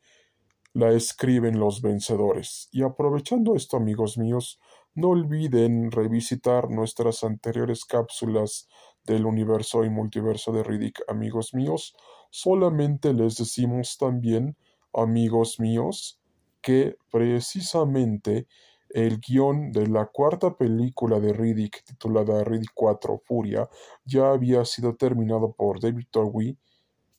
la 0.73 0.91
escriben 0.93 1.59
los 1.59 1.83
vencedores. 1.83 2.69
Y 2.73 2.83
aprovechando 2.83 3.55
esto, 3.55 3.77
amigos 3.77 4.19
míos, 4.19 4.59
no 4.95 5.11
olviden 5.11 5.91
revisitar 5.91 6.71
nuestras 6.71 7.25
anteriores 7.25 7.85
cápsulas 7.85 8.69
del 9.05 9.27
universo 9.27 9.85
y 9.85 9.91
multiverso 9.91 10.53
de 10.53 10.63
Riddick, 10.63 11.03
amigos 11.09 11.55
míos. 11.55 11.95
Solamente 12.31 13.13
les 13.13 13.37
decimos 13.37 13.99
también, 13.99 14.57
amigos 14.93 15.61
míos, 15.61 16.21
que 16.61 16.97
precisamente 17.11 18.47
el 18.95 19.19
guion 19.19 19.73
de 19.73 19.89
la 19.89 20.07
cuarta 20.07 20.57
película 20.57 21.19
de 21.19 21.33
Riddick, 21.33 21.83
titulada 21.83 22.45
Riddick 22.45 22.71
4 22.75 23.21
Furia, 23.25 23.69
ya 24.05 24.31
había 24.31 24.65
sido 24.65 24.95
terminado 24.95 25.51
por 25.51 25.81
David 25.81 26.07
Towie, 26.13 26.57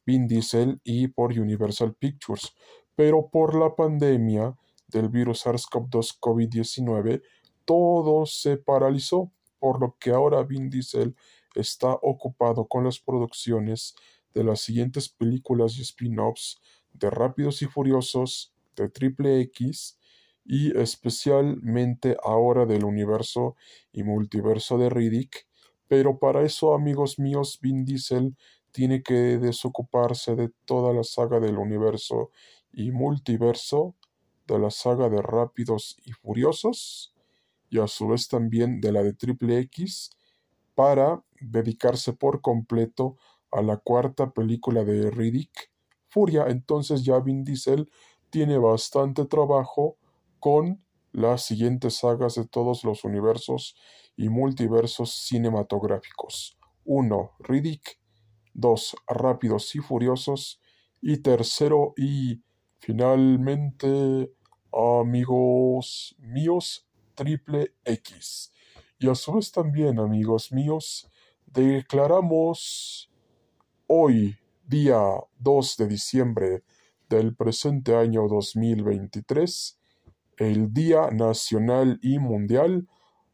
Vin 0.05 0.25
Diesel 0.25 0.79
y 0.85 1.09
por 1.09 1.37
Universal 1.37 1.93
Pictures, 1.93 2.55
pero 2.95 3.27
por 3.27 3.55
la 3.55 3.75
pandemia 3.75 4.55
del 4.87 5.09
virus 5.09 5.45
SARS-CoV-2 5.45 6.17
COVID-19, 6.21 7.21
todo 7.65 8.25
se 8.25 8.55
paralizó, 8.55 9.33
por 9.59 9.81
lo 9.81 9.97
que 9.99 10.11
ahora 10.11 10.43
Vin 10.43 10.69
Diesel 10.69 11.13
está 11.55 11.91
ocupado 11.91 12.67
con 12.67 12.85
las 12.85 12.99
producciones 12.99 13.95
de 14.33 14.45
las 14.45 14.61
siguientes 14.61 15.09
películas 15.09 15.77
y 15.77 15.81
spin-offs 15.81 16.61
de 16.93 17.09
Rápidos 17.09 17.61
y 17.61 17.65
Furiosos, 17.65 18.53
de 18.77 18.87
Triple 18.87 19.41
X 19.41 19.97
y 20.45 20.77
especialmente 20.77 22.15
ahora 22.23 22.65
del 22.65 22.85
universo 22.85 23.55
y 23.91 24.03
multiverso 24.03 24.77
de 24.77 24.89
Riddick, 24.89 25.47
pero 25.87 26.19
para 26.19 26.43
eso, 26.43 26.73
amigos 26.73 27.19
míos, 27.19 27.59
Vin 27.61 27.83
Diesel 27.83 28.35
tiene 28.71 29.01
que 29.01 29.37
desocuparse 29.39 30.35
de 30.35 30.51
toda 30.65 30.93
la 30.93 31.03
saga 31.03 31.39
del 31.39 31.57
universo 31.57 32.31
y 32.71 32.91
multiverso, 32.91 33.95
de 34.47 34.59
la 34.59 34.69
saga 34.69 35.09
de 35.09 35.21
Rápidos 35.21 35.97
y 36.03 36.11
Furiosos, 36.11 37.13
y 37.69 37.79
a 37.79 37.87
su 37.87 38.07
vez 38.07 38.27
también 38.27 38.81
de 38.81 38.91
la 38.91 39.01
de 39.01 39.13
Triple 39.13 39.59
X, 39.59 40.11
para 40.75 41.23
dedicarse 41.39 42.13
por 42.13 42.41
completo 42.41 43.17
a 43.51 43.61
la 43.61 43.77
cuarta 43.77 44.31
película 44.31 44.83
de 44.83 45.09
Riddick, 45.09 45.71
Furia. 46.07 46.45
Entonces 46.47 47.03
ya 47.03 47.19
Vin 47.19 47.43
Diesel 47.43 47.89
tiene 48.29 48.57
bastante 48.57 49.25
trabajo 49.25 49.97
con 50.45 50.85
las 51.11 51.43
siguientes 51.43 51.95
sagas 51.95 52.35
de 52.35 52.45
todos 52.45 52.83
los 52.83 53.03
universos 53.03 53.75
y 54.15 54.29
multiversos 54.29 55.09
cinematográficos. 55.25 56.59
1. 56.83 57.31
Riddick. 57.39 57.99
2. 58.53 58.95
Rápidos 59.07 59.73
y 59.73 59.79
Furiosos. 59.79 60.61
Y 61.01 61.23
tercero 61.23 61.95
y 61.97 62.43
finalmente, 62.77 64.31
amigos 64.71 66.15
míos, 66.19 66.87
Triple 67.15 67.73
X. 67.83 68.53
Y 68.99 69.09
a 69.09 69.15
su 69.15 69.33
vez 69.33 69.51
también, 69.51 69.97
amigos 69.97 70.51
míos, 70.51 71.09
declaramos 71.47 73.09
hoy, 73.87 74.37
día 74.67 75.01
2 75.39 75.77
de 75.77 75.87
diciembre 75.87 76.63
del 77.09 77.35
presente 77.35 77.95
año 77.95 78.27
2023, 78.27 79.79
el 80.37 80.73
Día 80.73 81.09
Nacional 81.11 81.99
y 82.01 82.19
Mundial 82.19 82.87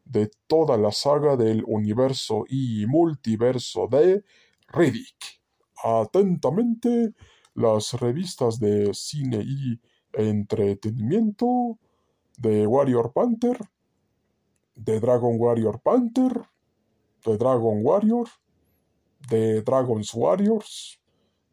de 0.04 0.30
toda 0.46 0.76
la 0.76 0.92
saga 0.92 1.36
del 1.36 1.64
universo 1.66 2.44
y 2.48 2.86
multiverso 2.86 3.88
de 3.88 4.24
Riddick. 4.68 5.40
Atentamente, 5.82 7.14
las 7.54 7.94
revistas 7.94 8.58
de 8.60 8.92
cine 8.94 9.42
y 9.42 9.80
entretenimiento 10.12 11.78
de 12.38 12.66
Warrior 12.66 13.12
Panther, 13.12 13.58
de 14.74 15.00
Dragon 15.00 15.36
Warrior 15.38 15.80
Panther, 15.80 16.42
de 17.24 17.36
Dragon 17.36 17.80
Warrior, 17.82 18.28
de 19.28 19.62
Dragon's 19.62 20.12
Warriors, 20.14 21.00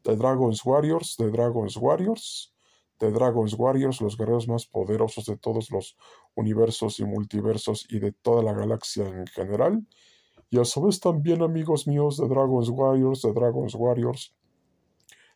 de 0.04 0.16
Dragon's 0.16 0.66
Warriors, 0.66 1.16
de 1.18 1.30
Dragon's 1.32 1.78
Warriors, 1.78 2.54
de 3.00 3.12
Dragon's 3.12 3.54
Warriors, 3.54 4.02
los 4.02 4.18
guerreros 4.18 4.48
más 4.48 4.66
poderosos 4.66 5.26
de 5.26 5.38
todos 5.38 5.72
los 5.72 5.98
universos 6.36 7.00
y 7.00 7.06
multiversos 7.06 7.88
y 7.90 8.00
de 8.00 8.12
toda 8.12 8.44
la 8.44 8.54
galaxia 8.54 9.08
en 9.08 9.26
general. 9.28 9.86
Y 10.50 10.60
a 10.60 10.66
su 10.66 10.82
vez 10.82 11.00
también, 11.00 11.42
amigos 11.42 11.88
míos, 11.88 12.18
de 12.18 12.28
Dragon's 12.28 12.70
Warriors, 12.70 13.22
de 13.22 13.34
Dragon's 13.34 13.76
Warriors, 13.76 14.34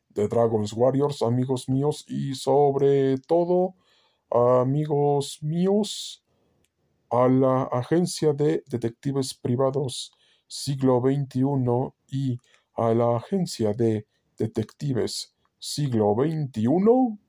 de 0.09 0.27
Dragon's 0.27 0.73
Warriors, 0.73 1.21
amigos 1.21 1.69
míos, 1.69 2.05
y 2.07 2.35
sobre 2.35 3.17
todo, 3.19 3.75
amigos 4.29 5.39
míos, 5.41 6.23
a 7.09 7.27
la 7.27 7.63
agencia 7.63 8.33
de 8.33 8.63
detectives 8.67 9.35
privados 9.35 10.11
siglo 10.47 10.99
XXI 10.99 11.93
y 12.09 12.37
a 12.75 12.93
la 12.93 13.17
agencia 13.17 13.73
de 13.73 14.07
detectives 14.37 15.35
siglo 15.59 16.15
XXI 16.17 17.19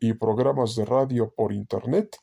y 0.00 0.12
programas 0.14 0.76
de 0.76 0.84
radio 0.84 1.32
por 1.34 1.52
Internet, 1.52 2.16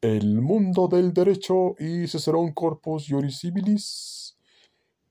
el 0.00 0.40
mundo 0.40 0.88
del 0.88 1.12
derecho 1.12 1.74
y 1.78 2.06
Cicerón 2.06 2.52
Corpus 2.52 3.06
Juris 3.08 3.40
Civilis, 3.40 4.38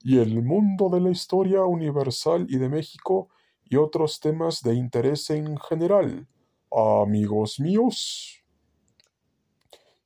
y 0.02 0.18
el 0.20 0.42
mundo 0.44 0.90
de 0.90 1.02
la 1.02 1.10
historia 1.10 1.64
universal 1.66 2.48
y 2.50 2.58
de 2.58 2.70
México 2.70 3.30
y 3.66 3.76
otros 3.76 4.20
temas 4.20 4.62
de 4.62 4.74
interés 4.76 5.30
en 5.30 5.58
general, 5.58 6.28
amigos 6.72 7.60
míos. 7.60 8.44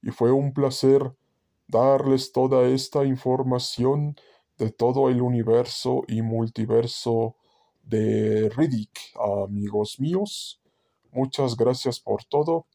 Y 0.01 0.11
fue 0.11 0.31
un 0.31 0.53
placer 0.53 1.13
darles 1.67 2.31
toda 2.31 2.67
esta 2.67 3.05
información 3.05 4.15
de 4.57 4.71
todo 4.71 5.09
el 5.09 5.21
universo 5.21 6.03
y 6.07 6.21
multiverso 6.21 7.35
de 7.83 8.49
Riddick, 8.49 8.99
amigos 9.15 9.99
míos. 9.99 10.62
Muchas 11.13 11.55
gracias 11.55 11.99
por 11.99 12.23
todo. 12.23 12.65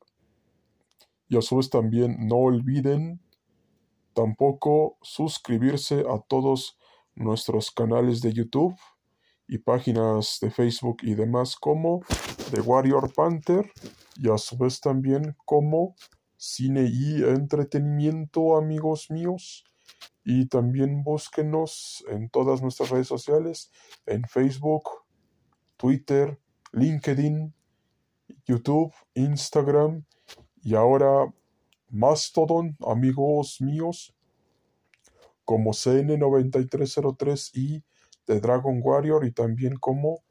Y 1.29 1.37
a 1.37 1.43
su 1.43 1.57
vez 1.57 1.71
también 1.71 2.27
no 2.27 2.37
olviden 2.37 3.21
tampoco 4.15 4.97
suscribirse 5.03 6.05
a 6.09 6.21
todos 6.21 6.79
nuestros 7.15 7.71
canales 7.71 8.21
de 8.21 8.33
YouTube 8.33 8.75
y 9.47 9.59
páginas 9.59 10.39
de 10.41 10.51
Facebook 10.51 10.99
y 11.03 11.15
demás 11.15 11.57
como 11.57 12.03
The 12.53 12.61
Warrior 12.61 13.13
Panther 13.13 13.71
y 14.17 14.31
a 14.31 14.39
su 14.39 14.57
vez 14.57 14.81
también 14.81 15.37
como 15.45 15.95
Cine 16.37 16.89
y 16.91 17.23
Entretenimiento 17.23 18.57
amigos 18.57 19.11
míos 19.11 19.65
y 20.25 20.47
también 20.47 21.03
búsquenos 21.03 22.05
en 22.09 22.29
todas 22.29 22.61
nuestras 22.63 22.91
redes 22.91 23.09
sociales 23.09 23.71
en 24.07 24.25
Facebook, 24.25 24.85
Twitter, 25.77 26.39
LinkedIn, 26.73 27.55
YouTube, 28.47 28.93
Instagram 29.15 30.05
y 30.63 30.75
ahora 30.75 31.33
Mastodon, 31.91 32.77
amigos 32.87 33.61
míos, 33.61 34.15
como 35.45 35.73
CN9303 35.73 37.51
y 37.55 37.83
The 38.25 38.41
Dragon 38.41 38.81
Warrior 38.83 39.25
y 39.25 39.33
también 39.33 39.77
como 39.77 40.23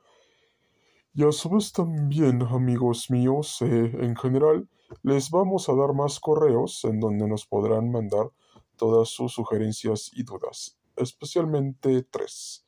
Y 1.13 1.23
a 1.23 1.31
su 1.31 1.49
vez 1.49 1.71
también, 1.71 2.43
amigos 2.43 3.09
míos, 3.09 3.61
eh, 3.61 3.91
en 3.99 4.15
general, 4.15 4.69
les 5.01 5.31
vamos 5.31 5.67
a 5.67 5.73
dar 5.73 5.93
más 5.93 6.19
correos 6.19 6.83
en 6.85 6.99
donde 6.99 7.27
nos 7.27 7.47
podrán 7.47 7.91
mandar 7.91 8.29
todas 8.75 9.09
sus 9.09 9.33
sugerencias 9.33 10.11
y 10.13 10.23
dudas, 10.23 10.77
especialmente 10.95 12.03
tres. 12.03 12.65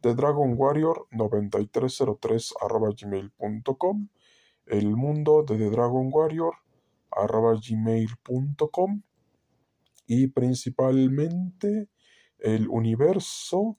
The 0.00 0.14
Dragon 0.14 0.54
Warrior 0.56 1.06
9303 1.10 2.54
arroba 2.60 2.90
gmail.com, 2.90 4.08
el 4.66 4.96
mundo 4.96 5.44
de 5.46 5.56
The 5.58 5.70
Dragon 5.70 6.10
Warrior 6.12 6.54
arroba 7.10 7.54
gmail.com 7.54 9.02
y 10.06 10.28
principalmente 10.28 11.88
el 12.38 12.68
universo 12.68 13.78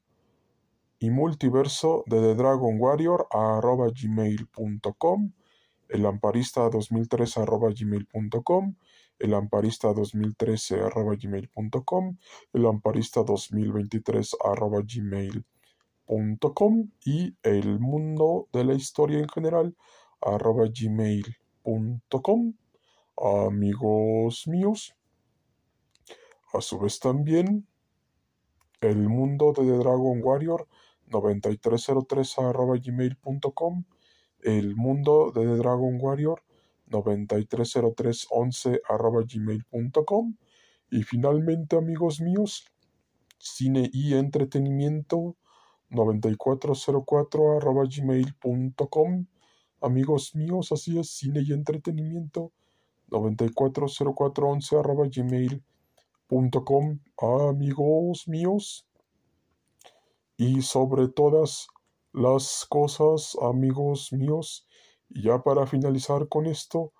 y 0.99 1.09
multiverso 1.09 2.03
de 2.07 2.21
The 2.21 2.35
Dragon 2.35 2.79
Warrior 2.79 3.27
arroba 3.29 3.87
gmail.com, 3.89 5.33
el 5.89 6.05
amparista 6.05 6.69
2003 6.69 7.37
arroba 7.39 7.71
gmail.com, 7.77 8.75
el 9.19 9.33
amparista 9.33 9.93
2013 9.93 10.79
arroba 10.79 11.15
gmail.com, 11.21 12.17
el 12.53 12.65
amparista 12.65 13.23
2023 13.23 14.37
arroba 14.45 14.81
gmail.com 14.81 15.43
y 17.03 17.35
el 17.43 17.79
mundo 17.79 18.47
de 18.53 18.63
la 18.63 18.73
historia 18.73 19.19
en 19.19 19.27
general 19.27 19.75
arroba 20.25 20.65
gmail.com. 20.67 22.53
Amigos 23.15 24.47
míos, 24.47 24.95
a 26.53 26.61
su 26.61 26.79
vez 26.79 26.99
también 26.99 27.67
el 28.81 29.07
mundo 29.07 29.53
de 29.53 29.65
Dragon 29.77 30.19
Warrior 30.21 30.67
9303 31.07 32.35
gmail.com 32.83 33.83
el 34.41 34.75
mundo 34.75 35.31
de 35.33 35.45
Dragon 35.45 35.97
Warrior 36.01 36.43
930311 36.87 38.81
gmail.com 39.27 40.35
y 40.91 41.03
finalmente 41.03 41.77
amigos 41.77 42.19
míos 42.19 42.65
cine 43.37 43.89
y 43.93 44.15
entretenimiento 44.15 45.35
9404 45.89 47.59
gmail.com 47.89 49.25
amigos 49.83 50.35
míos 50.35 50.71
así 50.71 50.97
es 50.97 51.09
cine 51.11 51.41
y 51.45 51.53
entretenimiento 51.53 52.51
940411 53.09 54.75
gmail.com 55.15 55.73
com, 56.65 56.99
amigos 57.19 58.27
míos. 58.27 58.87
Y 60.37 60.61
sobre 60.61 61.07
todas 61.07 61.67
las 62.11 62.65
cosas, 62.67 63.37
amigos 63.41 64.11
míos, 64.11 64.67
ya 65.09 65.43
para 65.43 65.67
finalizar 65.67 66.27
con 66.27 66.47
esto, 66.47 66.91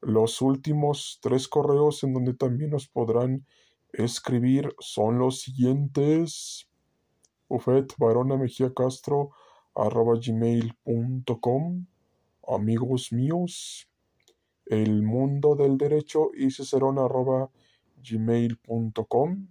los 0.00 0.40
últimos 0.42 1.18
tres 1.22 1.46
correos 1.46 2.02
en 2.02 2.14
donde 2.14 2.34
también 2.34 2.70
nos 2.70 2.88
podrán 2.88 3.46
escribir 3.92 4.74
son 4.80 5.18
los 5.18 5.40
siguientes. 5.40 6.68
Ufet 7.48 7.94
Barona 7.98 8.36
Mejía 8.36 8.72
Castro 8.74 9.30
arroba 9.74 10.14
gmail.com 10.18 11.86
Amigos 12.52 13.12
míos, 13.12 13.88
el 14.66 15.02
mundo 15.02 15.54
del 15.54 15.78
derecho 15.78 16.30
y 16.34 16.50
Cicerón 16.50 16.98
arroba 16.98 17.48
gmail.com. 17.96 19.46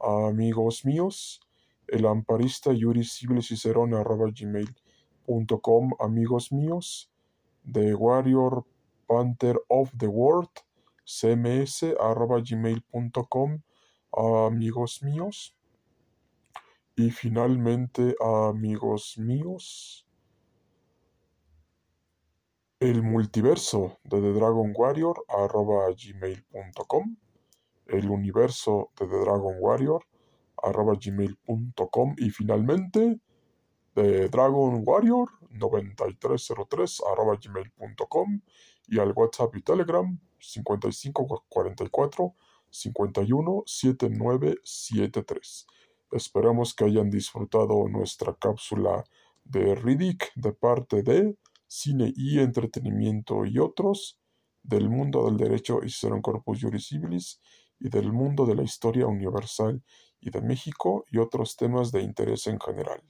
Amigos 0.00 0.84
míos, 0.84 1.40
el 1.88 2.06
amparista 2.06 2.72
Yuri 2.72 3.02
Cicerón 3.04 3.94
arroba 3.94 4.30
gmail.com. 4.30 5.90
Amigos 5.98 6.52
míos, 6.52 7.10
The 7.70 7.94
Warrior 7.94 8.64
Panther 9.08 9.60
of 9.68 9.90
the 9.98 10.06
World, 10.06 10.50
cms 11.04 11.96
arroba 11.98 12.40
gmail.com. 12.40 13.60
Amigos 14.12 15.02
míos. 15.02 15.56
Y 16.94 17.10
finalmente, 17.10 18.14
amigos 18.20 19.18
míos, 19.18 20.06
el 22.80 23.02
multiverso 23.02 23.98
de 24.04 24.20
The 24.22 24.32
Dragon 24.32 24.72
Warrior 24.74 25.22
arroba 25.28 25.90
gmail.com 25.90 27.16
el 27.88 28.08
universo 28.08 28.90
de 28.98 29.06
The 29.06 29.18
Dragon 29.18 29.56
Warrior 29.60 30.06
arroba 30.62 30.94
gmail.com 30.94 32.14
y 32.16 32.30
finalmente 32.30 33.20
The 33.92 34.30
Dragon 34.30 34.82
Warrior 34.86 35.28
9303 35.50 37.02
arroba 37.12 37.36
gmail.com 37.36 38.40
y 38.88 38.98
al 38.98 39.12
WhatsApp 39.12 39.54
y 39.56 39.62
Telegram 39.62 40.18
5544 40.38 42.34
51 42.70 43.62
7973. 43.66 45.66
Esperamos 46.12 46.74
que 46.74 46.86
hayan 46.86 47.10
disfrutado 47.10 47.86
nuestra 47.88 48.34
cápsula 48.34 49.04
de 49.44 49.74
Riddick 49.74 50.32
de 50.34 50.52
parte 50.52 51.02
de 51.02 51.36
Cine 51.72 52.12
y 52.16 52.40
Entretenimiento 52.40 53.46
y 53.46 53.60
otros 53.60 54.18
del 54.60 54.90
mundo 54.90 55.26
del 55.26 55.36
derecho 55.36 55.78
y 55.84 56.06
un 56.06 56.20
Corpus 56.20 56.60
Juris 56.60 56.88
Civilis 56.88 57.40
y 57.78 57.88
del 57.88 58.12
mundo 58.12 58.44
de 58.44 58.56
la 58.56 58.64
historia 58.64 59.06
universal 59.06 59.80
y 60.20 60.30
de 60.30 60.42
México 60.42 61.04
y 61.12 61.18
otros 61.18 61.54
temas 61.54 61.92
de 61.92 62.02
interés 62.02 62.48
en 62.48 62.58
general. 62.58 63.00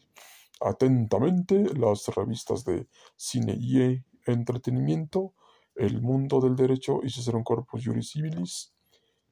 Atentamente, 0.60 1.72
las 1.74 2.06
revistas 2.08 2.62
de 2.66 2.86
cine 3.16 3.56
y 3.58 4.04
entretenimiento, 4.26 5.32
El 5.74 6.02
mundo 6.02 6.38
del 6.38 6.54
derecho 6.54 7.00
y 7.02 7.34
un 7.34 7.42
Corpus 7.42 7.82
Juris 7.82 8.10
Civilis, 8.10 8.74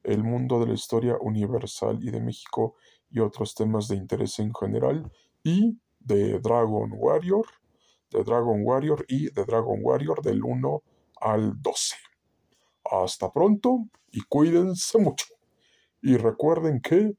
El 0.01 0.23
mundo 0.23 0.59
de 0.59 0.65
la 0.65 0.73
historia 0.73 1.17
universal 1.21 1.99
y 2.01 2.09
de 2.09 2.19
México 2.19 2.77
y 3.11 3.19
otros 3.19 3.53
temas 3.53 3.87
de 3.89 3.95
interés 3.95 4.39
en 4.39 4.51
general, 4.55 5.11
y 5.43 5.77
de 5.99 6.39
Dragon 6.39 6.89
Warrior, 6.95 7.45
de 8.11 8.23
Dragon 8.23 8.61
Warrior 8.63 9.05
y 9.07 9.31
de 9.31 9.45
Dragon 9.45 9.79
Warrior 9.81 10.21
del 10.21 10.43
1 10.43 10.83
al 11.21 11.61
12. 11.61 11.95
Hasta 12.91 13.31
pronto 13.31 13.85
y 14.11 14.21
cuídense 14.21 14.97
mucho. 14.97 15.25
Y 16.01 16.17
recuerden 16.17 16.81
que 16.81 17.13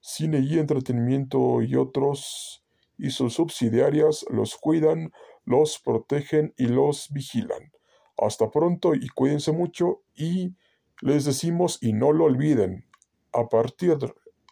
Cine 0.00 0.40
y 0.40 0.58
Entretenimiento 0.58 1.62
y 1.62 1.76
otros 1.76 2.64
y 2.96 3.10
sus 3.10 3.34
subsidiarias 3.34 4.24
los 4.30 4.56
cuidan, 4.56 5.12
los 5.44 5.78
protegen 5.78 6.54
y 6.56 6.66
los 6.66 7.08
vigilan. 7.10 7.72
Hasta 8.16 8.50
pronto 8.50 8.94
y 8.94 9.08
cuídense 9.08 9.52
mucho 9.52 10.02
y 10.14 10.54
les 11.00 11.24
decimos 11.24 11.78
y 11.80 11.92
no 11.92 12.12
lo 12.12 12.24
olviden, 12.24 12.86
a 13.32 13.48
partir, 13.48 13.96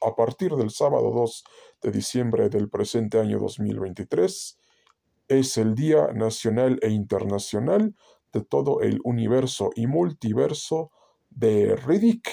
a 0.00 0.14
partir 0.14 0.52
del 0.52 0.70
sábado 0.70 1.10
2 1.12 1.44
de 1.82 1.90
diciembre 1.90 2.48
del 2.48 2.70
presente 2.70 3.18
año 3.18 3.38
2023 3.38 4.58
es 5.28 5.58
el 5.58 5.74
Día 5.74 6.08
Nacional 6.14 6.78
e 6.82 6.90
Internacional 6.90 7.94
de 8.32 8.42
todo 8.42 8.80
el 8.80 9.00
universo 9.04 9.70
y 9.76 9.86
multiverso 9.86 10.90
de 11.30 11.76
Riddick, 11.76 12.28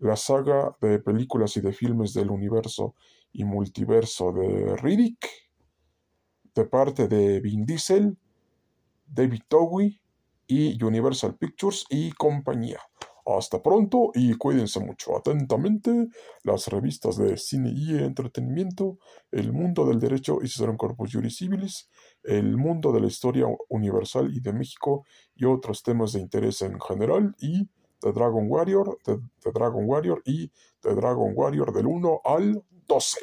la 0.00 0.16
saga 0.16 0.76
de 0.80 0.98
películas 0.98 1.56
y 1.56 1.60
de 1.60 1.72
filmes 1.72 2.12
del 2.12 2.30
universo 2.30 2.94
y 3.32 3.44
multiverso 3.44 4.32
de 4.32 4.76
Riddick, 4.76 5.26
de 6.54 6.64
parte 6.64 7.08
de 7.08 7.40
Vin 7.40 7.64
Diesel, 7.64 8.18
David 9.06 9.42
Towie 9.48 10.00
y 10.46 10.82
Universal 10.82 11.36
Pictures 11.36 11.84
y 11.88 12.12
compañía. 12.12 12.80
Hasta 13.26 13.60
pronto 13.60 14.12
y 14.14 14.34
cuídense 14.34 14.78
mucho. 14.78 15.16
Atentamente, 15.16 16.08
las 16.44 16.68
revistas 16.68 17.16
de 17.16 17.36
cine 17.36 17.72
y 17.74 17.96
entretenimiento, 17.98 18.98
El 19.32 19.52
mundo 19.52 19.84
del 19.84 19.98
derecho 19.98 20.38
y 20.42 20.48
Cicerón 20.48 20.76
Corpus 20.76 21.12
Juris 21.12 21.38
Civilis, 21.38 21.90
El 22.22 22.56
mundo 22.56 22.92
de 22.92 23.00
la 23.00 23.08
historia 23.08 23.46
universal 23.68 24.32
y 24.32 24.38
de 24.38 24.52
México 24.52 25.04
y 25.34 25.44
otros 25.44 25.82
temas 25.82 26.12
de 26.12 26.20
interés 26.20 26.62
en 26.62 26.80
general 26.80 27.34
y 27.40 27.68
The 28.00 28.12
Dragon 28.12 28.46
Warrior, 28.48 28.98
The, 29.04 29.18
Dragon 29.52 29.84
Warrior 29.88 30.22
y 30.24 30.48
The 30.80 30.94
Dragon 30.94 31.32
Warrior 31.34 31.72
del 31.72 31.86
1 31.86 32.20
al 32.24 32.62
12. 32.86 33.18